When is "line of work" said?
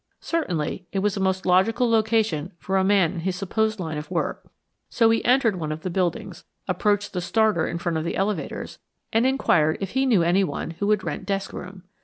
3.79-4.47